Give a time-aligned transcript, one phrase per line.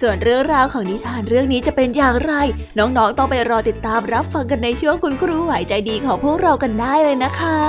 [0.00, 2.32] ส่วนเรื่องราวของนิทานเรื่องนี้จะเป็นอย่างไร
[2.78, 7.60] น้องๆ ต้องไปรอติดตามรับฟังกันในช่วงคุณครูไหวใจดีของพวกเรากันได้เลยนะคะ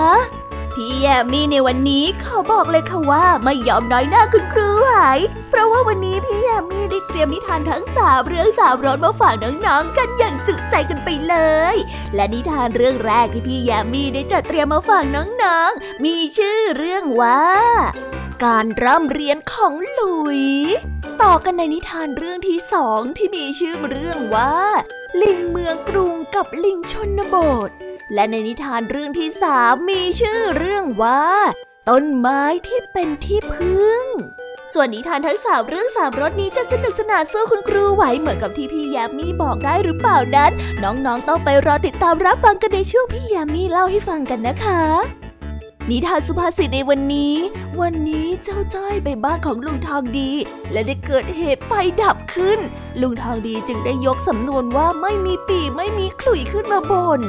[0.74, 4.90] พี่แยมมี่ในวันนี้ขอบอกเลยค่ะว่าไม่ยอมน้อยหน้าคุณครูไหว
[5.50, 11.36] เพราะว่าวันนี้พี่แยมมี่ได้เตรียมนิทานทั้งสามเรื่องสามรสมาฝากน้องๆ กันอย่างจุใจกันไปเล
[11.74, 11.76] ย
[12.16, 17.44] และนิทานเรื่องแรกที่พี่แยมมี่ได้จัดเตรียมมาฝากน้องๆ มีชื่อเรื่องว่า
[18.44, 20.44] การร่ำเรียนของหลุย
[21.22, 24.56] ต่อกันในนิทานเรื่องที่สองที่มีชื่อเรื่องว่า
[25.22, 27.36] ลิงเมืองกรุงกับลิงชนบ
[27.68, 27.70] ท
[28.14, 31.24] และในนิทานเรื่องที่สามมีชื่อเรื่องว่า
[31.90, 34.06] ต้นไม้ที่เป็นที่พึ่ง
[34.74, 40.52] ส่วนนิทานทั้งสามเรื่องสามรสนี้จะสนุกสนานสู้คุณครูไหวเหมือนกับที่พี่ยามีบอกได้หรือเปล่านั้น
[40.84, 44.82] น้องๆต้องไปรอติดตามรับฟังกันในช่วงพี่ยามีเล่าให้ฟังกันนะคะ
[45.90, 47.36] นิทานสุภาษิตในวันนี้
[47.82, 50.32] วันนี้เจ้าจ้อยไปบ้านของลุงทองดี
[50.72, 52.60] และได้เกิดเหตุไฟดับขึ้น
[53.02, 57.22] ลุงทองดีจึงได้ยกสำนวนว่าไม่มีปีไม่มีขลุ่ยขึ้นมาบน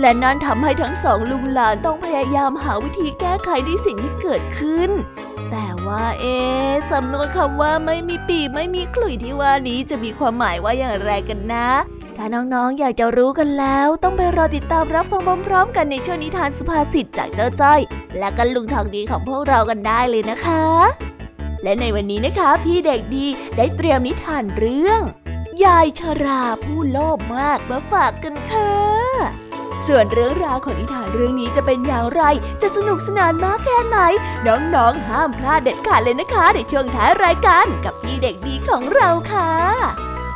[0.00, 4.90] และนั่นทำให้ทั้งสองลุงหลานต้องพยายามหาวิธีแก้ไขในสิ่งที่เกิดขึ้น
[5.50, 6.38] แต่ว่าเอ๊
[6.92, 11.68] สำนวนคำว่าไม่มีปีไม่มีขลุ่ยที่ว่านี้จะมีความหมายว่าอย่างไรกันนะ
[12.16, 17.80] ถ้าน้องๆ อยากจะรู้กันแล้ว ต้องไปรอติดตามรับฟังพร้อมๆ กันในช่วงนิทานสุภาษิตจากเจ้าจ้อย
[18.18, 20.64] และกันลุงทองดีของพวกเรากันได้เลยนะคะ
[21.62, 23.26] และในวันนี้นะคะ พี่เด็กดี
[23.56, 25.00] ได้เตรียมนิทานเรื่อง
[25.64, 28.74] ยายชราผู้โลภมากมาฝากกันค่ะ
[29.86, 32.22] ส่วนเรื่องราวของนิทานเรื่องนี้จะเป็นอย่างไร
[32.62, 33.98] จะสนุกสนานมากแค่ไหน
[34.46, 40.13] น้องๆ ห้ามพลาดเด็ดขาดเลยนะคะ ในช่วงท้ายรายการกับพี่เด็กดีของเราค่ะ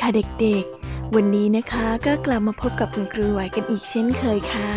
[0.00, 0.08] ค่ะ
[0.40, 4.72] เด็กๆ วันนี้นะคะก็กลับมาพบกับคุณครูไหวกันอีกเช่นเคยค่ะ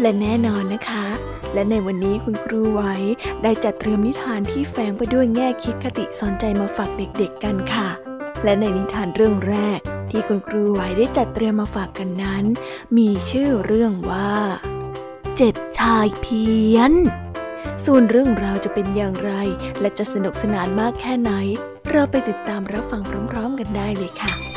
[0.00, 1.06] และแน่นอนนะคะ
[1.54, 2.82] และในวันนี้คุณครูไหว
[3.42, 7.88] ได้จัดเตรียมนิทานที่แฝงไปด้วยแง่คิดคติสอนใจมาฝากเด็กๆกันค่ะ
[8.44, 9.78] และในนิทานเรื่องแรก
[10.10, 12.44] ที่คุณครูไหวได้จัดเตรียมมาฝากกันนั้น
[12.96, 14.34] มีชื่อเรื่องว่า
[15.36, 16.92] เจ็ดชายเพี้ยน
[17.84, 19.32] ส่วนเรื่องราวจะเป็นอย่างไร
[19.80, 21.32] และจะสนุกสนานมากแค่ไหน
[21.90, 24.53] เราไปติดตามรับฟังพร้อมๆกันได้เลยค่ะ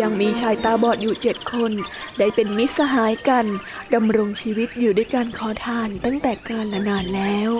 [0.00, 1.72] ยังมีชายตาบอดอยู่เจ็ดคน
[2.18, 3.46] ได้เป็นมิตรสหายกัน
[3.94, 7.50] ดำรงชีวิตอยู่ด้วยการขอทานตั้งแต่กาลนานแล้ว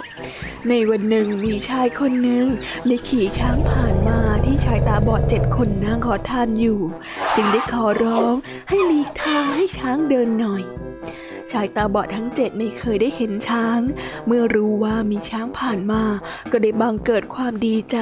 [0.69, 2.47] ในวันหนึ่งมีชายคนหนึ่ง
[2.87, 6.81] ได้ขี่ช้างผ่านมา ที่ชายตาบอดเจ็ดคนนั่งขอทานอยู่
[7.37, 8.35] จึงได้ขอร้อง
[8.69, 10.63] ให้หลีกทางให้ช้างเดินหน่อย
[11.53, 13.81] ชายตาบอดทั้งเจ็ดไม่เคยได้เห็นช้าง
[14.27, 16.03] เมื่อรู้ว่ามีช้างผ่านมา
[16.53, 17.99] ก็ได้บังเกิดความดีใจ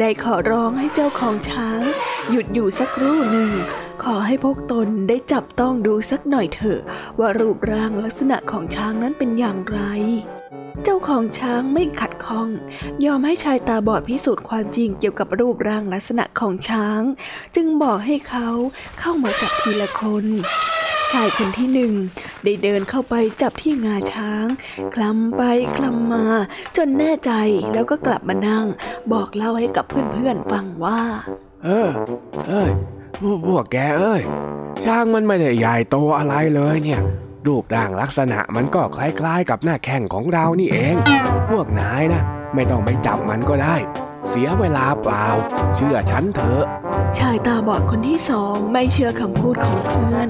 [0.00, 1.80] ได้ขอร้องให้เจ้าของช้าง
[2.30, 3.50] หยุดอยู่สักครู่หนึ่ง
[4.04, 6.80] ขอให้พวกตนได้จับต้องดูสักหน่อยเถอะ
[7.18, 9.80] ว่ารูปร่างลักษณะของช้างนั้นเป็นอย่างไร
[10.82, 12.48] เจ้าของช้างไม่ขัดข้อง
[13.04, 17.00] ยอมให้ชายตาบอดพิสูจน์ความจริงเกี่ยวกับรูปร่างลักษณะของช้าง
[17.56, 18.48] จึงบอกให้เขา
[19.00, 20.26] เข้ามาจับทีละคน
[21.12, 21.92] ชายคนที่หนึ่ง
[22.44, 24.46] ได้เดินเข้าไปจับที่งาช้าง
[24.94, 25.42] คลำไป
[25.76, 26.26] คลำมา
[26.76, 27.32] จนแน่ใจ
[27.74, 28.66] แล้วก็กลับมานั่ง
[29.12, 31.00] บอกเล่าให้กับเพื่อนๆฟังว่า
[31.64, 31.88] เออ
[32.48, 32.70] เอ้ย
[33.46, 34.22] พวกแกเอ้ย
[34.84, 37.00] ช้างมันไม่ได้ใหญ่โตอะไรเลยเนี่ย
[37.46, 40.94] รูปร่างลักษณะมันก็คล้ายๆ กับหน้าแข้งของเรานี่เอง
[41.50, 42.22] พวกนายนะ
[42.54, 43.76] ไม่ต้องไปจับมันก็ได้
[44.28, 45.26] เสียเวลาเปล่า
[45.76, 46.64] เชื่อฉันเถอะ
[47.18, 50.28] ชายตาบอดคนที่สองไม่เชื่อคำพูดของเพื่อน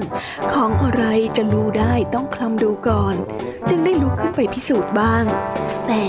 [0.53, 1.03] ของอะไร
[1.37, 3.15] จะรู้ได้ต้องคลำดูก่อน
[3.69, 5.23] จึงได้ลุกขึ้นไปพิสูจน์บ้าง
[5.87, 6.03] แต่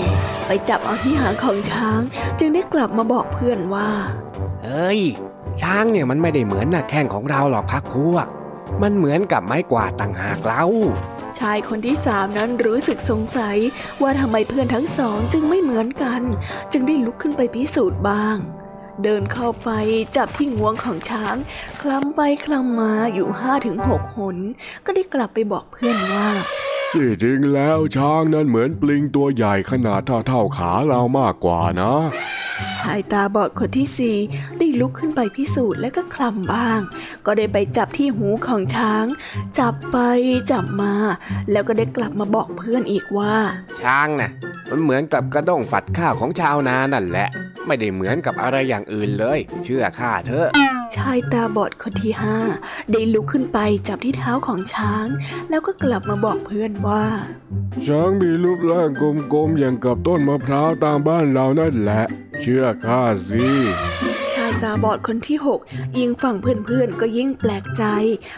[0.45, 2.01] ไปจับเอาที่หางของช้าง
[2.39, 3.89] จึงได้กลับมาบอกเพื่อนว่า
[4.63, 5.01] เอ้ย
[5.61, 8.27] ช้างเนี่ยมันไม่ได้เหมือนหน้าแข้งของเราหรอกพักพวก
[8.81, 10.65] มันเหมือนกับไม้กวาดต่างหากเล่า
[11.39, 13.57] ชายคนที่สามนั้นรู้สึกสงสัย
[14.01, 16.21] ว่าทำไมเพื่อนทั้งสองจึงไม่เหมือนกัน
[16.71, 18.37] จึงได้ลุกขึ้นไปพิสูจน์บ้าง
[19.03, 19.69] เดินเข้าไป
[20.17, 21.35] จับที่งวงของช้าง
[21.81, 24.37] คลำไปคลำมาอยู่ห้าถึงหกหน
[24.85, 26.27] ก็ได้กลับไปบอกเพื่อนว่า
[26.93, 31.95] ที่จริงแล้วช้างนั้นเหมือนปลิงตัวใหญ่ขนาดเท่าเท่าขาเรามากกว่านะ
[32.81, 34.17] ชายตาบอดคนที่สี่
[34.57, 36.79] ได้ลุกขึ้นไปพิสูจน์และก็คลำบ้าง
[37.25, 39.05] ก็ได้ไปจับที่หูของช้าง
[39.59, 39.97] จับไป
[40.51, 40.93] จับมา
[41.51, 43.35] แล้วก็ได้กลับมาบอกเพื่อนอีกว่า
[43.81, 44.31] ช้างนะ่ะ
[44.69, 47.27] มันเหมือนกับกระด้งฝัดข้าวของชาวนานั่นแหละ
[47.67, 50.47] ไม่ได้เหมือนกับอะไรอย่างอื่นเลย เชื่อข้าเถอะ
[50.95, 52.37] ชายตาบอดคนที่ห้า
[52.91, 55.07] ได้ลุกขึ้นไปจับที่เท้าของช้าง
[55.49, 57.03] แล้วก็กลับมาบอกเพื่อนว่า
[57.87, 58.89] ช้างมีรูปร่าง
[59.33, 62.03] กลมๆอย่างกับต้นมะพร้าวตามบ้านเรานั่นแหละ
[62.41, 65.59] เชื่อข้าสิายตาบอดคนที่หก
[65.97, 67.83] ยิ่งฟังเพื่อนๆก็ยิ่งแปลกใจ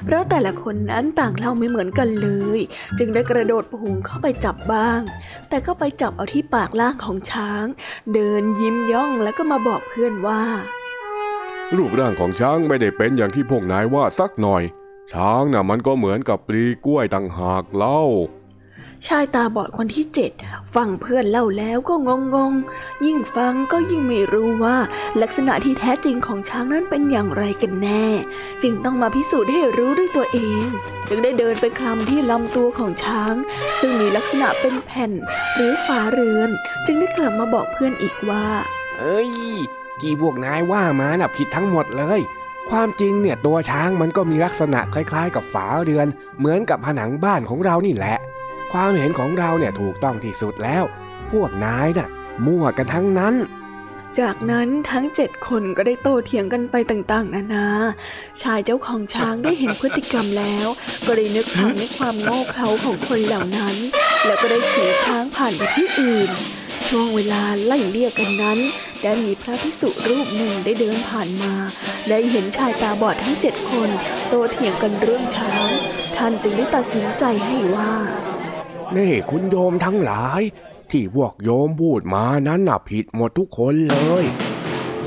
[0.06, 2.60] เพราะแต่ละคนนั้นต่างเล่าไม่เหมือนกันเลย
[2.98, 5.02] จึงได้กระโดดพุงเข้าไปจับบ้าง
[5.50, 7.66] แต่ก็ไปจับเอาที่ปากล่างของช้าง
[8.14, 10.44] เดินยิ้มย่องแล้วก็มาบอกเพื่อนว่า
[11.76, 14.64] รูปร่างของช้างไม่ได้เป็นอย่างที่พวกนายว่าสักหน่อย
[15.12, 18.02] ช้างน่ะมันก็เหมือนกับปลีกล้วยต่างหากเล่า
[19.08, 20.32] ชายตาบอดคนที่เจ็ด
[20.76, 22.54] ฟังเพื่อนเล่าแล้วก็งงง
[23.06, 24.78] ยิ่งฟังก็ยิ่งไม่รู้ว่า
[25.22, 28.06] ลักษณะที่แท้จริงของช้างนั้นเป็นอย่างไรกันแน่
[28.64, 30.66] จึงต้องมาพิสูจน์ให้รู้ด้วยตัวเอง
[31.10, 33.36] จึงได้เดินไปคลำที่ลำตัวของช้าง
[33.80, 35.12] ซึ่งมีลักษณะเป็นแผ่น
[35.56, 36.50] หรือฝาเรือน
[36.86, 38.46] จึงได้กลับมาบอกเพื่อนอีกว่า
[39.00, 39.32] เอ้ย
[40.02, 42.22] กี่พวกนายว่ามาน่ะผิดทั้งหมดเลย
[42.72, 46.08] ความจริงเนี่ยตัวช้างมันก็มีลักษณะคล้ายๆ กับฝาเรือน
[46.38, 48.16] เหมือนกับผนังบ้านของเรานี่แหละ
[48.74, 50.84] ความเห็นของเราเนี่ยถูกต้องที่สุดแล้ว
[51.32, 52.10] พวกนายน่ะ
[52.46, 53.36] มั่วกันทั้งนั้น
[54.20, 57.68] จากนั้นทั้งเจ็ดคนก็ได้โตเถียงกันไปต่างๆ นานา
[58.42, 60.68] ชายเจ้าของช้างได้เห็นพฤติกรรมแล้ว
[61.06, 63.76] ก็ได้นึกถึงในความโง่เขลาของคนเหล่านั้น
[64.26, 66.30] แล้วก็ได้ขี่ช้างผ่านไปที่อื่น
[66.88, 68.60] ช่วงเวลาไล่เลี่ยกันนั้น
[69.04, 71.54] ได้มีพระพิสุรูปหนึ่งได้เดินผ่านมา
[72.10, 73.90] ได้เห็นชายตาบอดทั้งเจ็ดคน
[74.28, 75.70] โตเถียงกันเรื่องช้าง
[76.18, 77.94] ท่านจึงได้ตัดสินใจให้ว่า
[78.98, 80.42] นี่คุณโยมทั้งหลาย
[80.92, 84.26] ที่พวกโยมพูดมานั้นน่ะผิดหมดทุกคนเลย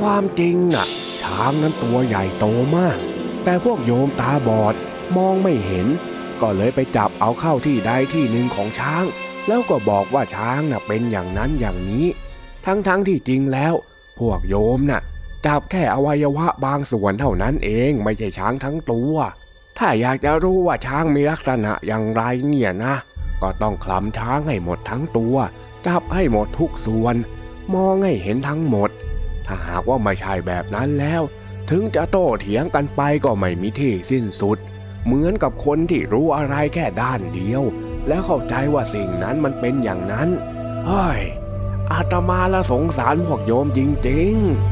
[0.01, 0.87] ความจริงน่ะ
[1.23, 2.99] ช้างนั้นตัวใหญ่โตมาก
[3.45, 4.75] แต่พวกโยมตาบอด
[5.17, 5.87] มองไม่เห็น
[6.41, 9.05] ก็เลยไปจับเอาเข้าที่ใดที่หนึ่งของช้าง
[9.49, 12.07] แล้วก็บอกว่าช้างน่ะเป็นอย่างนั้นอย่างนี้
[12.67, 13.75] ทั้งๆทที่จริงแล้ว
[14.19, 15.03] พวกโยมน่ะ
[15.47, 19.15] จับแค่อวัยวะบางส่วนเท่านั้นเองไม่ใช่ช้างทั้งตัว
[19.79, 22.95] ถ้าอยากจะรู้ว่าช้างมีลักษณะอย่างไรเนี่ยนะ
[23.43, 25.37] ก็ต้องคลำช้างให้หมดทั้งตัว
[25.87, 27.17] จับให้หมดทุกส่วน
[27.75, 28.91] มองให้เห็นทั้งหมด
[29.47, 31.23] ถ้าหากว่าไม่ใช่แบบนั้นแล้ว
[31.71, 34.59] ถึงจะโต้เถียงกันไปก็ไม่มีที่สิ้นสุด
[35.05, 37.63] เหมือนกับคนที่รู้อะไรแค่ด้านเดียว
[38.09, 40.29] แล้วเข้าใจว่าสิ่งนั้นมันเป็นอย่างนั้น
[40.87, 41.23] เฮ้ย
[41.93, 44.72] อาตมาละสงสารพวกโยมจริงๆ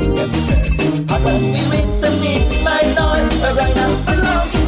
[0.00, 4.67] I will be with the meat, my lord, right now, alone.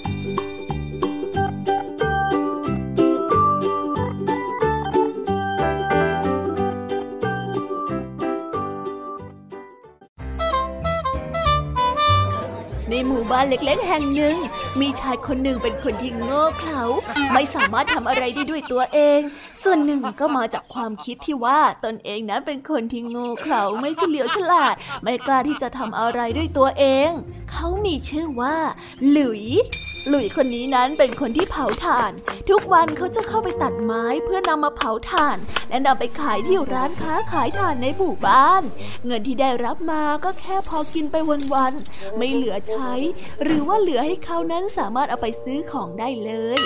[13.31, 14.35] บ้านเล็กๆ แห่งหนึ่ง
[14.81, 16.83] มีชายคนหนึ่งเป็นคนที่โง่เขลา
[17.33, 19.19] ไม่สามารถทำอะไรได้ด้วยตัวเอง
[19.63, 27.09] ส่วนหนึ่งก็มาจากความคิดที่ว่าตนเองนั้นเป็นคนที่โง่เขลาไม่เฉลียวฉลาด ไม่กล้าที่จะทำอะไรด้วยตัวเอง
[27.51, 28.55] เขามีชื่อว่า
[29.09, 29.45] หลุย
[30.09, 32.11] หลุยคนนี้นั้นเป็นคนที่เผาถ่าน
[32.49, 35.37] ทุกวันเขาจะเข้าไปตัดไม้เพื่อนำมาเผาถ่าน
[35.69, 38.63] และนำไปขายที่ร้านค้าขายถ่านในหมู่บ้าน
[39.05, 41.15] เงินที่ได้รับมาก็แค่พอกินไป
[41.53, 42.93] วันๆไม่เหลือใช้
[43.43, 46.59] หรือว่าเหลือให้เขานั้นสามารถเอาไปซื้อของได้เลย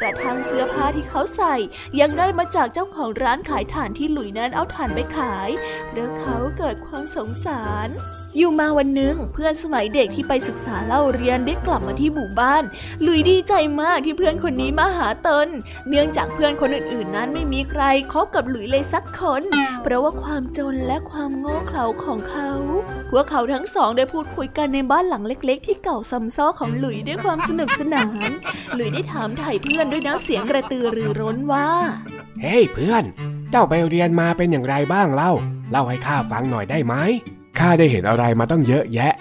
[0.00, 1.54] กระทั่งเสื้อผ้าที่เขาใส่
[2.00, 5.48] ยังได้มาจากเจ้าของร้านขายถ่านที่หลุยนั้นเอาถ่านไปขาย
[5.88, 7.88] เพราะเขาเกิดความสงสาร
[8.36, 12.62] อยู่มาวันหนึ่งเพื่อนสมัยเด็กที่ไปศึกษาเล่าเรียนได้กลับมาที่หมู่บ้าน
[13.06, 15.48] ลุยดีใจมากที่เพื่อนคนนี้มาหาตน
[15.88, 17.82] เนื่องจากเพื่อนคนอื่นๆ นั้นไม่มีใคร
[18.12, 19.42] คบกับหลุยเลยสักคน
[19.82, 22.50] เพราะว่าความจนและความโง่เขลาของเขา
[23.10, 28.30] พวกเขาทั้งสองได้พูดคุยกันในบ้านหลังเล็ก ๆ ที่เก่าซ้ำซ้อของหลุยด้วยความสนุกสนาน
[28.74, 31.68] หลุยได้ถามไถ่เพื่อนด้วยน้ำเสียงกระตือรือร้นว่า
[32.40, 33.04] เฮ้ hey, เพื่อน
[33.50, 35.32] เจ้าไปเรียนมาเป็นอย่างไรบ้างเล่า
[35.70, 36.96] เล่าให้ข้าฟังหน่อยได้ไหม
[37.58, 39.12] ข้าได้เห็นอะไรมาตั้งเยอะแยะ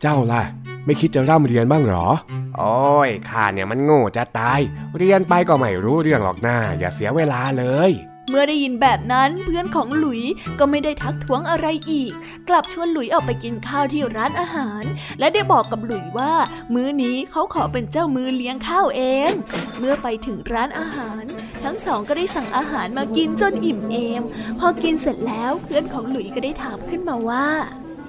[0.00, 0.42] เจ้าล่ะ
[0.84, 2.08] ไม่คิดจะร่ำเรียนบ้างหรอ
[2.56, 4.60] โอ้ยข้าเนี่ยมันโง่จะตาย
[4.96, 7.90] เรียนไปก็ไม่รู้เรื่องหรอกนะอย่าเสียเวลาเลย
[8.28, 10.22] เมื่อได้ยินแบบนั้นเพื่อนของหลุย
[10.58, 12.12] ก็ไม่ได้ทักท้วงอะไรอีก
[12.48, 14.84] กลับชวนหลุยออกไปกินข้าวที่ร้านอาหาร
[15.18, 16.32] และได้บอกกับหลุยว่า
[16.74, 19.30] มื้อนี้เขาขอเป็นเจ้ามือเลี้ยงข้าวเอง
[19.78, 21.22] เมื่อไปถึงร้านอาหาร
[21.64, 24.22] ทั้งสองก็ได้สั่งอาหารมากินจนอิ่มเอม
[24.58, 27.46] พอกินเสร็จแล้วเพื่อนของหลุยก็ได้ถามขึ้นมาว่า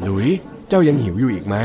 [0.04, 0.28] หลุย
[0.70, 1.56] เจ้ายังหิวอยู่อีกไหม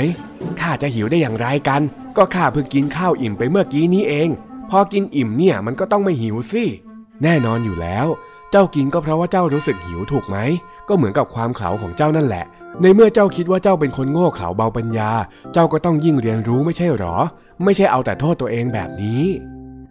[0.60, 1.82] ข้าจะหิวได้อย่างไรกัน
[2.16, 4.28] ก็ข้าเพิ่งกินข้าวอิ่มไปเมื่อกี้นี้เอง
[4.70, 6.64] พอกินอิ่มเนี่ยมันก็ต้องไม่หิวสิ
[7.22, 8.06] แน่นอนอยู่แล้ว
[8.56, 10.36] เจ้ากินก็เพราะว่าเจ้ารู้สึกหิวถูกไหม
[10.88, 12.44] ก็เหมือนกับความเขลาของเจ้านั่นแหละ
[12.82, 15.10] ในเมื่อเจ้าคิดว่าเจ้าเป็นคนโง่เขลาเบาปัญญา
[15.52, 17.16] เจ้าก็ต้องยิ่งเรียนรู้ไม่ใช่หรอ
[17.64, 19.22] ไม่ใช่เอาแต่โทษตัวเองแบบนี้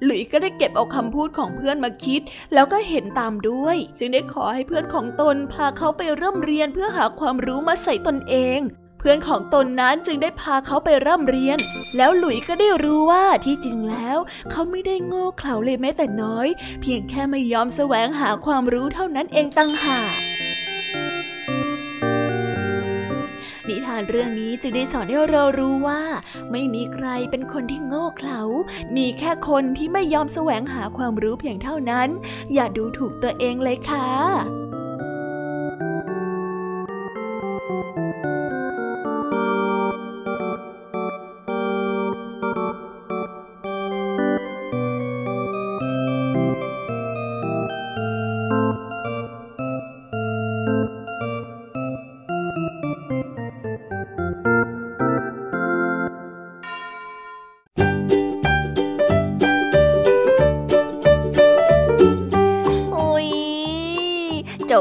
[0.04, 2.22] หลุยก็ได้เก็บเอาคำพูดของเพื่อนมาคิด
[2.54, 8.60] แล้วก็เห็นตามด้วย จึงได้ขอให้เพื่อนของตนพาเขาไปเริ่มเรียนเพื่อหาความรู้มาใส่ตนเอง
[9.06, 11.58] พื่อนของตนนั้นจึงได้พาเขาไปร่ำเรียน
[11.98, 14.18] แล้วหลุยก็ได้รู้ว่าที่จริงแล้ว
[14.52, 16.48] เขาไม่ได้โง่เขลาเลยแม้แต่น้อย
[16.82, 20.14] เพียงแค่ไม่ยอมแสวงหาความรู้เท่านั้นเองตั้งหาก
[23.68, 26.02] นิทานเรื่องนี้จึงได้สอนให้เรารู้ว่า
[26.52, 28.42] ไม่มีใครเป็นคนที่โง่เขลา
[28.96, 32.10] มีแค่คนที่ไม่ยอมแสวงหาความรู้เพียงเท่านั้น
[32.54, 34.10] อย่าดูถูกตัวเองเลยค่ะ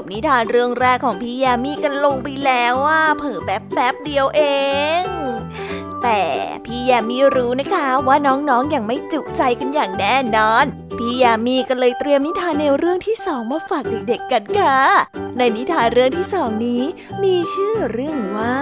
[0.01, 4.43] บนิทานเรื่องแรกของพี่ยามีกันลงไปแล้วว่าเผิ่แป๊บแป๊บเดียวเอ
[5.03, 5.05] ง
[6.03, 6.23] แต่
[6.65, 10.65] พี่ยามีรู้นะคะว่าน้องๆออย่างไม่จุใจกันอย่างแน่นอน
[10.99, 14.79] พี่ยามีก็เลยเตรียมนิทานแนวเรื่องที่สองมาฝากเด็กๆกันค่ะ
[15.39, 16.83] ในนิทานเรื่องที่สองนี้
[17.23, 18.59] มีชื่อเรื่องว่า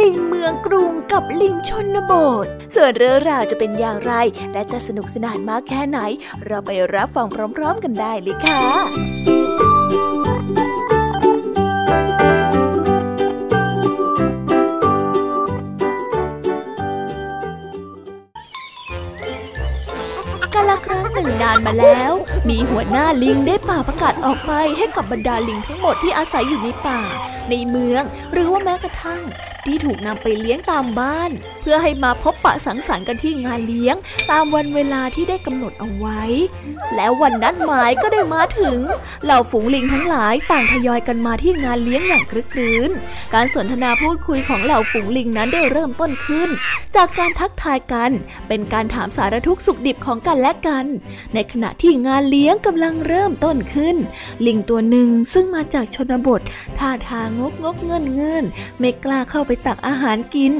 [0.00, 2.12] ลิงเมืองกรุงกับลิงชนบ
[2.44, 4.12] ท ส่วนเรื่องราวจะเป็นอย่างไร
[4.52, 5.98] และจะสนุกสนานมากแค่ไหน
[6.46, 9.07] เราไปรับฟังพร้อม ๆ กันได้เลยค่ะ
[21.68, 22.12] มาแล้ว
[22.48, 27.00] มีหัวหน้าลิงได้ป่าประกาศออกไปให้กับบรรดาลิงทั้งหมดที่อาศัยอยู่ในป่า
[27.50, 28.02] ในเมือง
[28.32, 29.22] หรือว่าแม้กระทั่ง
[29.68, 33.96] ที่ถูกนำไปเลี้ยงตามบ้าน เพื่อให้มาพบปะสังสรรค์กันที่งานเลี้ยง
[34.30, 36.22] ตามวันเวลาที่ได้กำหนดเอาไว้
[36.94, 38.78] แล้ววันนั้นหมายก็ได้มาถึง
[39.24, 42.90] เหล่าฝูงลิงทั้งหลายต่างทยอยกันมาที่งานเลี้ยงอย่างคลึกครื้น
[43.34, 46.48] การสนทนาพูดคุยของเหล่าฝูงลิงนั้นได้เริ่มต้นขึ้น
[46.96, 48.10] จากการทักทายกัน
[48.48, 50.86] เป็นการถามสารทุกสุขดิบของกันและกัน
[51.34, 53.96] ในขณะที่งานเลี้ยงกำลังเริ่มต้นขึ้น
[54.46, 56.40] ลิงตัวหนึ่งซึ่งมาจากชนบท
[56.78, 58.44] ท่าทางงกงกเงินเงิน
[58.78, 60.52] ไม่กล้าเข้าไปตักอาหารกิน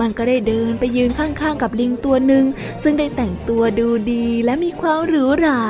[0.00, 2.44] มันก็ได้เดินไปยืนข้างๆกับลิงตัวหนึ่ง
[2.82, 5.62] ซึ่งได้แต่งตัวดูดีและมีความหรูหรา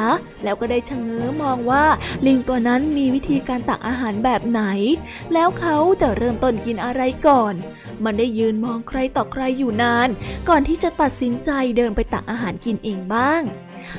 [0.44, 1.84] แล้วก็ได้ชะเง้อมองว่า
[2.26, 4.62] ลิงตัวนั้นมีวิธีการตักอาหารแบบไหน
[5.32, 7.54] แล้วเขาจะเริ่มต้นกินอะไรก่อน
[8.04, 10.08] มันได้ยืนมองใครต่อใครอยู่นาน
[10.48, 13.42] ก่อนที่จะตัดสินใจเดินไปตักอาหารกินเองบ้าง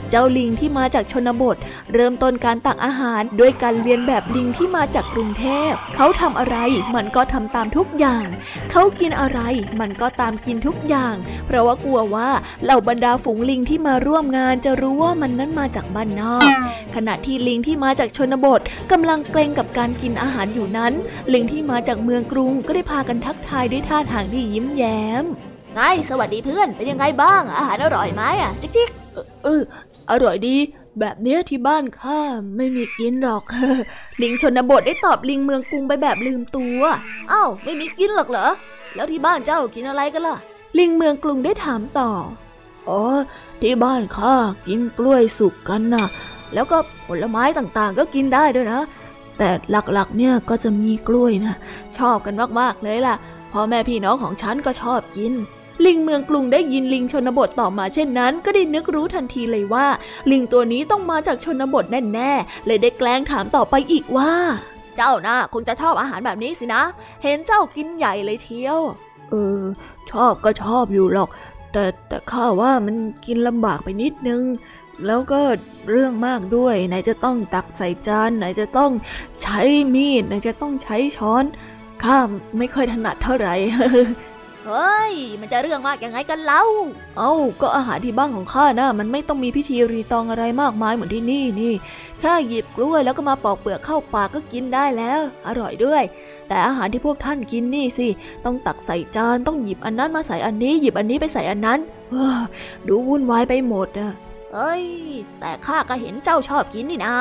[0.09, 1.57] เจ้าลิงที่มาจากชนบท
[1.93, 6.57] เริ่มต้นการตักอาหารด้วยการเรียนแบบลิงที่มาจากกรุงเทพ เขาทำอะไร
[6.95, 8.25] มันก็ทำตามทุกอย่าง
[8.71, 9.39] เขากินอะไร
[9.79, 11.15] มันก็ตามกินทุกอย่าง
[11.47, 12.29] เพราะว่ากลัวว่า
[12.63, 16.49] เหล่าบรรดาฝูงลิงที่มาร่วมงานจะรู้ว่ามันนั้นมาจากบ้านนอก
[16.95, 20.93] ขณะที่ลิงที่มาจากชนบทกำลังเกรงกับการกินอาหารอยู่นั้น
[21.33, 25.25] ลิงที่มาจากเมืองกรุงก็ได้พากันทักทายด้วยท่าทางที่ยิ้มแย้ม
[25.75, 28.89] ไง สวัสดีเพื่อน เป็นยังไงบ้าง อาหารอร่อยไหมอะ จิ๊กจิ๊ก
[29.43, 29.61] เออ
[30.11, 30.57] อร่อยดี
[30.99, 32.19] แบบเนี้ยที่บ้านข้า
[32.57, 33.43] ไม่มีกินหรอก
[34.21, 36.81] ลิงชนบทได้ตอบลิงเมืองกรุงไปแบบลืมตัว
[37.31, 38.47] อ้าวไม่มีกินหรอกเหรอ
[38.95, 40.37] แล้วที่บ้านเจ้ากินอะไรกันล่ะ
[40.77, 42.09] ลิงเมืองกรุงได้ถามต่อ
[42.89, 43.01] อ๋อ
[43.61, 44.35] ที่บ้านข้า
[44.67, 46.05] กินกล้วยสุกกันนะ
[46.53, 48.81] แล้วก็ผลไม้ต่างๆ ก็กินได้ด้วยนะ
[49.37, 51.53] แต่หลักๆ เนี่ยก็จะมีกล้วยนะ
[51.97, 53.15] ชอบกันมากๆเลยล่ะ
[53.51, 55.33] พ่อแม่พี่น้องของฉันก็ชอบกิน
[55.85, 59.87] ลิงเมืองกรุงได้ยินลิงชนบทต่อมาเช่นนั้น ก็ได้นึกรู้ทันทีเลยว่า
[60.31, 64.33] ลิงตัวนี้ต้องมาจากชนบทแน่ๆ เลยได้แกล้งถามต่อไปอีกว่า
[64.95, 66.83] เจ้านะคงจะชอบอาหารแบบนี้สินะ
[67.23, 68.79] เห็นเจ้ากินใหญ่เลยเทียว
[69.29, 69.63] เออ
[70.11, 71.29] ชอบก็ชอบอยู่หรอก
[71.71, 74.43] แต่แต่ข้าว่ามันกินลำบากไปนิดนึง
[75.05, 75.41] แล้วก็
[75.89, 78.91] เรื่องมากด้วย ไหนจะต้องตักใส่จานไหนจะต้อง
[79.41, 79.61] ใช้
[79.95, 81.43] มีดไหนจะต้องใช้ช้อน
[82.03, 82.19] ข้า
[82.57, 83.55] ไม่ค่อยถนัดเท่าไหร่
[84.65, 86.63] เฮ้ย มันจะเรื่องมากยังไงกันเล่า
[87.17, 91.73] เอ้า ก็อาหารที่บ้านของข้านะมันไม่ต้องมีพิธีรีตองอะไรมากมายเหมือนที่นี่นี่
[92.19, 96.03] แค่หยิบกล้วยแล้วก็มาปอกเปลือกเข้าปากก็กินได้แล้ว อร่อยด้วย
[96.47, 98.07] แต่อาหารที่พวกท่านกินนี่สิ
[98.45, 102.39] ต้องตักใส่จาน ต้องหยิบอันนั้นมาใส่อันนี้ หยิบอันนี้ไปใส่อันนั้นเออ
[102.87, 104.11] ดูวุ่นวายไปหมดอะ
[104.53, 104.83] เอ้ย
[105.39, 107.15] แต่ข้าก็เห็นเจ้าชอบกินนี่นะ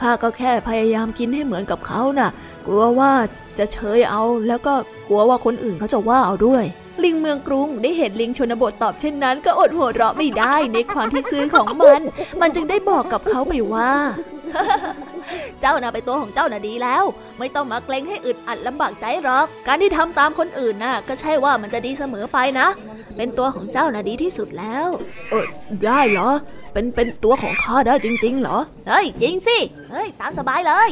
[0.00, 2.30] ข้าก็แค่พยายามกินให้เหมือนกับเขานะ่ะ
[2.66, 3.12] กลัวว่า
[3.58, 4.74] จะเฉยเอา แล้วก็
[5.08, 6.64] กลัวว่าคนอื่นเขาจะว่าเอาด้วย
[7.04, 12.00] ลิงเมืองกรุงได้เห็นลิงชนบทตอบเช่นนั้น ก็อดหัวเราะไม่ได้ในความที่ซื่อของมัน
[12.40, 13.92] มันจึงได้บอกกับเขาไปว่า
[15.60, 17.04] เจ้าน่ะเป็นตัวของเจ้าน่ะดีแล้ว
[17.38, 22.68] ไม่ต้องมาเกรงให้อึดอัดลำบากใจหรอก การที่ทำตามคนอื่นน่ะ ก็ใช่ว่ามันจะดีเสมอไปนะ
[23.16, 24.86] เป็นตัวของเจ้าน่ะดีที่สุดแล้ว
[25.30, 25.46] เออ
[25.84, 26.30] ได้เหรอ
[26.72, 29.58] เป็นเป็นตัวของข้าได้จริง ๆ เหรอ เฮ้ย จริงสิ
[29.90, 30.90] เฮ้ย ตามสบายเลย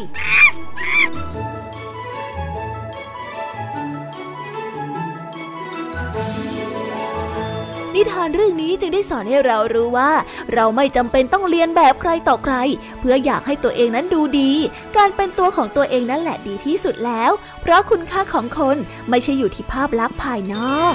[7.95, 10.11] นิทานเรื่องนี้จึงได้สอนให้เรารู้ว่า
[10.55, 12.55] เราไม่จำเป็นต้องเรียนแบบใครต่อใคร
[13.01, 14.53] เพื่ออยากให้ตัวเองนั้นดูดี
[14.97, 17.31] การเป็นตัวของตัวเองนั่นแหละดีที่สุดแล้ว
[17.63, 18.77] เพราะคุณค่าของคน
[19.11, 20.95] ไม่ใช่อยู่ที่ภาพลักษณ์ภายนอก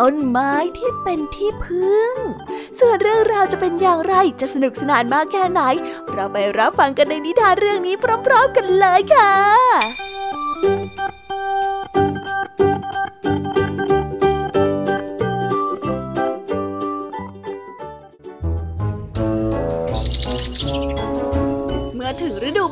[0.00, 2.14] ต้นไม้ที่เป็นที่พึ่ง
[2.80, 5.62] ส่วนเรื่องราวจะเป็นอย่างไรจะสนุกสนานมากแค่ไหน
[6.12, 7.94] เราไปรับฟังกันในนิทานเรื่องนี้
[8.26, 9.32] พร้อมๆกันเลยค่ะ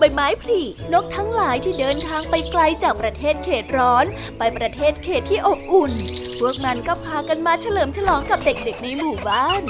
[0.04, 0.62] ใบไม้ผลิ
[0.92, 4.04] นกทั้งหลายที่เดินทางไปไกลจากประเทศเขตร้อน
[4.38, 5.92] ไปประเทศเขตที่อบอุ่น
[6.40, 9.62] พวกมันก็พากันมาเฉลิมฉลองกับเด็กๆในหมู่บ้าน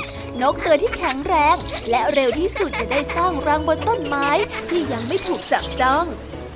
[0.43, 1.57] นกตัวที่แข็งแรง
[1.91, 4.29] และเร็วที่สุดจะได้สร้างรังบนต้นไม้
[4.71, 6.07] ที่ยังไม่ถูกจับจ้อง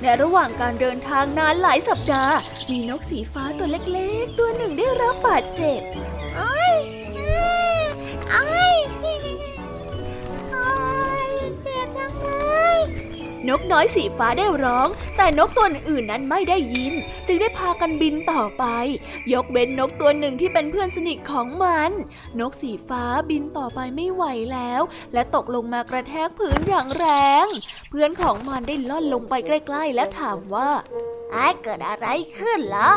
[0.01, 2.37] ในระหว่างการเดินทางนานหลายสัปดาห์
[2.69, 5.81] มีนกสีฟ้าตัวเล็กๆ ตัวหนึ่งได้รับบาดเจ็บ
[13.49, 16.93] นกน้อยสีฟ้าได้ร้อง แต่นกตัวอื่นนั้นไม่ได้ยิน
[17.27, 18.65] จึงได้พากันบินต่อไป
[19.33, 21.91] ยกเว้นนกตัวหนึ่งที่เป็นเพื่อนสนิทของมัน
[22.39, 24.81] นกสีฟ้าบินต่อไปไม่ไหวแล้ว
[25.13, 27.05] และตกลงมากระแทกพื้นอย่างแร
[27.45, 27.47] ง
[27.89, 30.69] เพื่อนของมันได้ล่อนลงไปใกล้ ๆ และถามว่า
[31.31, 32.07] ไอ้เกิดอะไร
[32.37, 32.89] ขึ้นเหรอ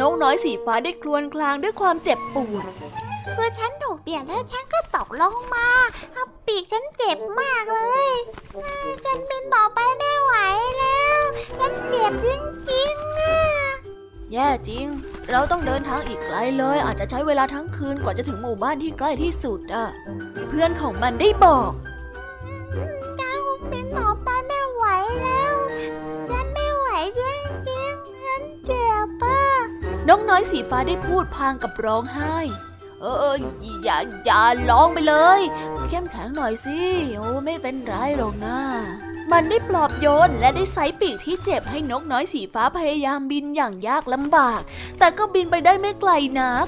[0.00, 2.66] นกน้อยสีฟ้าได้คลวนคลางด้วยความเจ็บปวด
[3.34, 5.68] คือฉันถูกเบี่ยงแล้วฉันก็ตกลงมา
[6.48, 8.08] ปีกฉันเจ็บมากเลย
[9.04, 10.32] ฉันบินต่อไปไม่ไหว
[10.78, 11.20] แล้ว
[11.58, 12.26] ฉันเจ็บจ
[12.70, 13.38] ริงๆอะ
[14.32, 14.86] แย่จริง
[15.30, 19.86] เราต้องเดินทางอีกไกลเลย อาจจะใช้เวลาทั้งคืนกว่าจะถึงหมู่บ้านที่ใกล้ที่สุดอะ
[20.48, 21.70] เพื่อนของมันได้บอก
[23.20, 23.38] ฉัน
[23.70, 24.84] บินต่อไปไม่ไหว
[25.22, 25.54] แล้ว
[26.30, 26.88] ฉันไม่ไหว
[27.20, 27.22] จ
[27.70, 29.42] ริงๆฉันเจ็บอะ
[30.08, 32.38] น้องน้อยสีฟ้าได้พูดพางกับร้องไห้
[33.00, 33.34] เออ
[33.84, 35.40] อย่าอย่าร้องไปเลย
[35.88, 36.78] เข้มแข็งหน่อยสิ
[37.14, 38.58] โอ้ไม่เป็นไรหรอกนะ
[39.32, 44.60] มันได้ปลอบโยนและได้ใส่ปีกที่เจ็บให้นกน้อยสีฟ้าพยายามบินอย่างยากลำบาก
[44.98, 46.66] แต่ก็บินไปได้ไม่ไกลนัก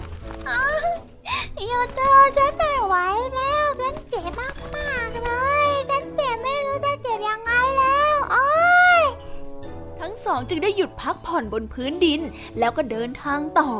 [1.69, 2.95] โยเตอฉันไม่ไหว
[3.35, 5.31] แล้วฉันเจ็บมากๆเล
[5.65, 8.45] ย ฉันเจ็บไม่รู้จะเจ็บยังไงแล้วโอ้
[10.01, 12.21] ทั้งสองจึงได้หยุดพักผ่อนบนพื้นดิน
[12.59, 13.71] แล้วก็เดินทางต่อ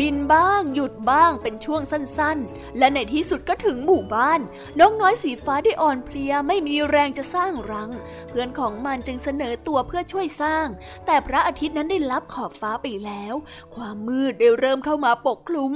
[0.00, 4.40] บินบ้าง หยุดบ้างเป็นช่วงสั้นๆ และในที่สุดก็ถึงหมู่บ้าน
[4.78, 7.90] น้องน้อยสีฟ้าได้อ่อนเพลียไม่มีแรงจะสร้างรัง
[8.28, 10.66] เพื่อนของมันจึงเสนอตัวเพื่อช่วยสร้าง
[11.06, 13.34] แต่พระอาทิตย์นั้นได้ลับขอบฟ้าไปแล้ว
[13.74, 15.74] ความมืดได้เริ่มเข้ามาปกคลุม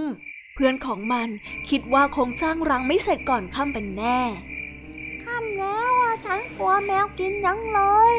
[0.55, 1.29] เพื่อนของมัน
[1.71, 4.21] คิดว่าคงสร้างรังไม่เสร็จก่อนค่ำเป็นแน่
[5.25, 5.91] ค่ำแล้ว
[6.25, 7.81] ฉันกลัวแมวกินยังเล
[8.15, 8.17] ย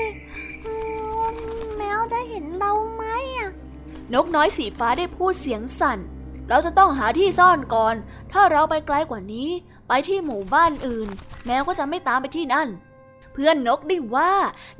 [1.77, 3.03] แมวจะเห็นเราไหม
[3.37, 3.51] อะ
[4.13, 5.99] นกน้อยสีฟ้าได้พูดเสียงสั่น
[6.49, 7.95] เราจะต้องหาที่ซ่อนก่อน
[8.31, 9.49] ถ้าเราไปไกลกว่านี้
[9.87, 11.09] ไปที่หมู่บ้านอื่น
[11.45, 12.69] แมวก็จะไม่ตามไปที่นั่น
[13.33, 14.33] เพื่อนนกได้ว่า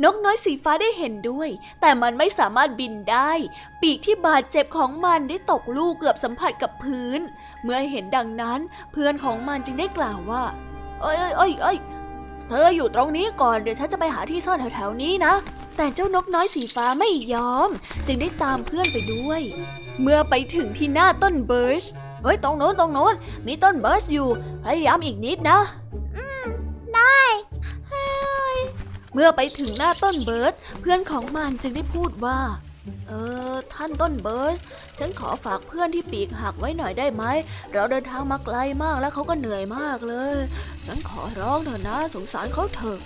[0.04, 1.50] นกน้อยสีฟ้าได้เห็นด้วย
[1.82, 3.32] แต่มันไม่สามารถบินได้
[3.82, 7.20] ปีกที่บาดเจ็บของมันได้ตกลูกเกือบสัมผัสกับพื้น
[7.64, 8.60] เมื่อเห็นดังนั้น
[8.92, 10.44] เพื่อนของมันจึงได้กล่าวว่า
[11.02, 11.78] เอ้ยเอ้ยเอ้ย
[12.50, 15.34] เอ้ยเธออยู่ตรงนี้ก่อนเดี๋ยวฉันจะไปหาที่ซ่อนแถวๆนี้นะ
[15.78, 17.70] แต่เจ้านกน้อยสีฟ้าไม่ยอม
[18.08, 19.42] จึงได้ตามเพื่อนไปด้วย
[20.02, 21.84] เมื่อไปถึงที่หน้าต้นเบิร์ช
[22.24, 23.14] เฮ้ยตรงโน้นตรงโน้น
[23.48, 24.30] มีต้นเบิร์ชอยู่
[24.64, 25.60] พยายามอีกนิดนะ
[26.96, 27.20] ได้
[29.14, 32.40] เมื่อไปถึงหน้าต้นเบิร์ชเพื่อนของมันจึงได้พูดว่า
[33.08, 33.14] เอ
[33.52, 34.56] อ ท่านต้นเบิร์ช
[35.00, 37.24] ฉันขอฝากเพื่อนที่ปีกหักไว้หน่อยได้ไหม
[37.74, 40.36] เราเดินทางมาไกลมากแล้วเขาก็เหนื่อยมากเลย
[40.86, 43.00] ฉันขอร้องเถอะนะ สงสารเขาเถอะ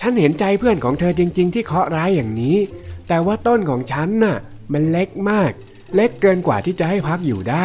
[0.00, 2.56] ฉันเห็นใจเพื่อนของเธอจริง ๆ ที่เคาะร้ายอย่างนี้
[3.08, 4.38] แต่ว่าต้นของฉันน่ะ
[4.72, 5.52] มันเล็กมาก
[5.94, 7.64] เล็กเกินกว่าที่จะให้พักอยู่ได้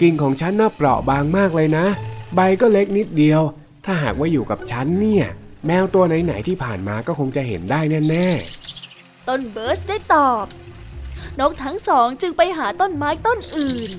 [0.00, 1.86] กิ่งของฉันน่ะเปราะบางมากเลยนะ
[2.34, 3.40] ใบก็เล็กนิดเดียว
[3.84, 5.26] ถ้าหากว่าอยู่กับฉันเนี่ย
[5.66, 8.79] แมวตัวไหนๆที่ผ่านมาก็คงจะเห็นได้แน่ๆ
[9.32, 10.46] ต้นเบิร์ดได้ตอบ
[11.40, 13.90] นกทั้งสองจึงไปหาต้นไม้ต้นอื่น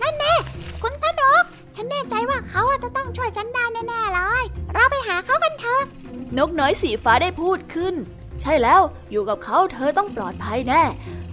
[0.00, 0.34] นั่นแน่
[0.82, 5.82] คุณตานก ฉันแน่ใจว่าเขาอะจะต้องช่วยฉันได้แน่ๆเลย เราไปหาเขากันเถอะ
[6.38, 7.94] นกน้อยสีฟ้าได้พูดขึ้น
[8.40, 10.82] ใช่แล้วอยู่กับเขาเธอต้องปลอดภัยแน่